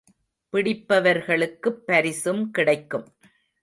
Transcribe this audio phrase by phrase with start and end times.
[0.53, 3.07] பிடிப்பவர்களுக்குப் பரிசும் கிடைக்கும்.